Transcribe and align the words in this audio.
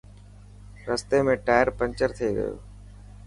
رستي 0.87 1.19
۾ 1.31 1.33
ٽائر 1.47 1.67
پينچر 1.77 2.09
ٿي 2.17 2.27
گيو. 2.37 2.53